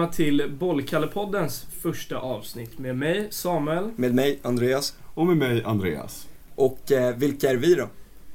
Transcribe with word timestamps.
välkomna 0.00 0.12
till 0.12 0.56
Bollkallepoddens 0.58 1.66
första 1.82 2.18
avsnitt 2.18 2.78
med 2.78 2.96
mig 2.96 3.28
Samuel. 3.30 3.90
Med 3.96 4.14
mig 4.14 4.38
Andreas. 4.42 4.98
Och 5.14 5.26
med 5.26 5.36
mig 5.36 5.64
Andreas. 5.64 6.28
Och 6.54 6.92
eh, 6.92 7.16
vilka 7.16 7.50
är 7.50 7.56
vi 7.56 7.74
då? 7.74 7.88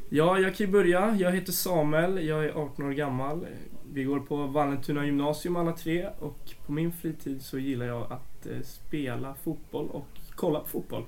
Ja, 0.10 0.40
jag 0.40 0.56
kan 0.56 0.66
ju 0.66 0.72
börja. 0.72 1.16
Jag 1.20 1.32
heter 1.32 1.52
Samuel, 1.52 2.28
jag 2.28 2.46
är 2.46 2.50
18 2.50 2.86
år 2.86 2.92
gammal. 2.92 3.46
Vi 3.94 4.04
går 4.04 4.20
på 4.20 4.36
Vallentuna 4.36 5.06
gymnasium 5.06 5.56
alla 5.56 5.72
tre 5.72 6.08
och 6.20 6.40
på 6.66 6.72
min 6.72 6.92
fritid 6.92 7.42
så 7.42 7.60
gillar 7.60 7.86
jag 7.86 8.02
att 8.02 8.46
eh, 8.46 8.62
spela 8.64 9.36
fotboll 9.44 9.90
och 9.90 10.08
kolla 10.36 10.60
på 10.60 10.68
fotboll. 10.68 11.04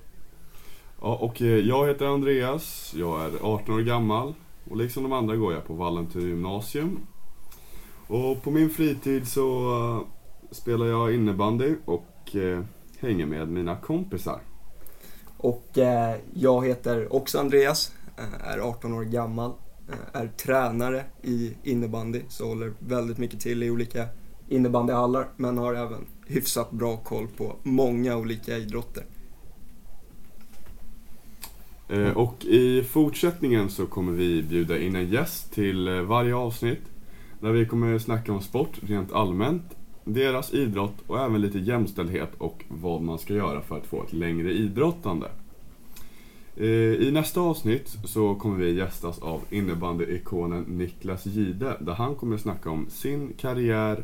Ja, 1.02 1.16
och 1.16 1.42
eh, 1.42 1.48
jag 1.48 1.88
heter 1.88 2.05
Andreas, 2.05 2.94
jag 2.98 3.26
är 3.26 3.32
18 3.42 3.76
år 3.76 3.82
gammal 3.82 4.34
och 4.70 4.78
liksom 4.78 5.04
de 5.04 5.14
andra 5.14 5.36
går 5.36 5.54
jag 5.54 5.68
på 5.68 5.74
Vallentuna 5.74 6.26
gymnasium. 6.28 7.00
Och 8.08 8.44
på 8.44 8.52
min 8.52 8.70
fritid 8.70 9.28
så 9.28 10.08
spelar 10.52 10.86
jag 10.86 11.14
innebandy 11.14 11.75
och 11.86 12.35
uh, 12.35 12.63
hänger 12.99 13.26
med 13.26 13.48
mina 13.48 13.76
kompisar. 13.76 14.40
Och 15.38 15.77
eh, 15.77 16.16
jag 16.34 16.67
heter 16.67 17.13
också 17.13 17.39
Andreas, 17.39 17.94
eh, 18.17 18.52
är 18.52 18.58
18 18.58 18.94
år 18.94 19.03
gammal, 19.03 19.52
eh, 19.89 20.22
är 20.22 20.27
tränare 20.27 21.03
i 21.22 21.53
innebandy, 21.63 22.22
så 22.30 22.48
håller 22.48 22.73
väldigt 22.80 23.17
mycket 23.17 23.39
till 23.39 23.63
i 23.63 23.70
olika 23.70 24.08
innebandyhallar, 24.49 25.27
men 25.36 25.58
har 25.58 25.73
även 25.73 26.05
hyfsat 26.27 26.72
bra 26.72 26.98
koll 26.98 27.27
på 27.38 27.55
många 27.64 28.17
olika 28.17 28.58
idrotter. 28.58 29.03
Eh, 31.89 32.17
och 32.17 32.45
i 32.45 32.84
fortsättningen 32.84 33.70
så 33.70 33.86
kommer 33.86 34.11
vi 34.11 34.44
bjuda 34.44 34.77
in 34.77 34.95
en 34.95 35.09
gäst 35.09 35.53
till 35.53 35.88
eh, 35.88 36.02
varje 36.02 36.36
avsnitt 36.36 36.81
där 37.39 37.52
vi 37.52 37.66
kommer 37.66 38.00
snacka 38.00 38.34
om 38.34 38.41
sport 38.41 38.80
rent 38.81 39.11
allmänt, 39.11 39.77
deras 40.07 40.53
idrott 40.53 40.95
och 41.07 41.20
även 41.20 41.41
lite 41.41 41.59
jämställdhet 41.59 42.29
och 42.38 42.66
vad 42.67 43.02
man 43.02 43.20
ska 43.20 43.34
göra 43.34 43.61
för 43.61 43.77
att 43.77 43.85
få 43.85 44.03
ett 44.03 44.13
längre 44.13 44.52
idrottande. 44.52 45.27
Eh, 46.55 46.67
I 46.94 47.11
nästa 47.11 47.41
avsnitt 47.41 47.97
så 48.05 48.36
kommer 48.36 48.58
vi 48.58 48.72
gästas 48.72 49.19
av 49.19 49.41
innebandyikonen 49.49 50.64
Niklas 50.64 51.25
Gide 51.25 51.77
där 51.80 51.94
han 51.94 52.16
kommer 52.16 52.38
snacka 52.38 52.69
om 52.69 52.89
sin 52.89 53.33
karriär 53.38 54.03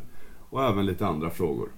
och 0.50 0.64
även 0.64 0.86
lite 0.86 1.06
andra 1.06 1.30
frågor. 1.30 1.68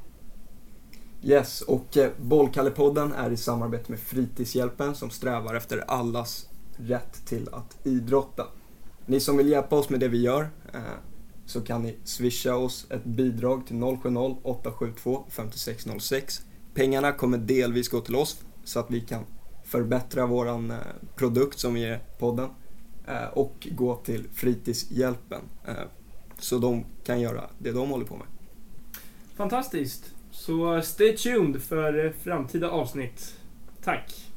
Yes, 1.22 1.60
och 1.60 1.96
eh, 1.96 2.10
Bollkallepodden 2.20 3.12
är 3.12 3.30
i 3.30 3.36
samarbete 3.36 3.92
med 3.92 4.00
Fritidshjälpen 4.00 4.94
som 4.94 5.10
strävar 5.10 5.54
efter 5.54 5.90
allas 5.90 6.48
rätt 6.76 7.26
till 7.26 7.48
att 7.52 7.86
idrotta. 7.86 8.46
Ni 9.06 9.20
som 9.20 9.36
vill 9.36 9.48
hjälpa 9.48 9.76
oss 9.76 9.90
med 9.90 10.00
det 10.00 10.08
vi 10.08 10.22
gör 10.22 10.48
eh, 10.72 10.80
så 11.46 11.60
kan 11.60 11.82
ni 11.82 11.96
swisha 12.04 12.56
oss 12.56 12.86
ett 12.90 13.04
bidrag 13.04 13.66
till 13.66 13.76
070-872 13.76 15.24
5606. 15.30 16.42
Pengarna 16.74 17.12
kommer 17.12 17.38
delvis 17.38 17.88
gå 17.88 18.00
till 18.00 18.16
oss 18.16 18.44
så 18.64 18.80
att 18.80 18.90
vi 18.90 19.00
kan 19.00 19.24
förbättra 19.64 20.26
våran 20.26 20.70
eh, 20.70 20.76
produkt 21.16 21.58
som 21.58 21.74
vi 21.74 21.80
ger 21.80 22.00
podden 22.18 22.48
eh, 23.06 23.28
och 23.32 23.68
gå 23.70 23.96
till 23.96 24.28
Fritidshjälpen 24.32 25.40
eh, 25.66 25.74
så 26.38 26.58
de 26.58 26.84
kan 27.04 27.20
göra 27.20 27.50
det 27.58 27.72
de 27.72 27.90
håller 27.90 28.04
på 28.04 28.16
med. 28.16 28.26
Fantastiskt! 29.36 30.12
Så 30.30 30.82
stay 30.82 31.16
tuned 31.16 31.62
för 31.62 32.14
framtida 32.22 32.70
avsnitt. 32.70 33.36
Tack! 33.84 34.35